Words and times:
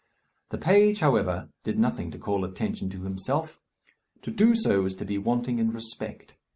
The 0.49 0.57
page, 0.57 0.99
however, 0.99 1.49
did 1.63 1.77
nothing 1.77 2.09
to 2.09 2.17
call 2.17 2.43
attention 2.43 2.89
to 2.89 3.03
himself. 3.03 3.61
To 4.23 4.31
do 4.31 4.55
so 4.55 4.85
is 4.85 4.95
to 4.95 5.05
be 5.05 5.19
wanting 5.19 5.59
in 5.59 5.69
respect. 5.71 6.33